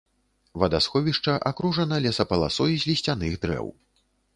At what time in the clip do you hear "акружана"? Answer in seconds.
1.51-2.03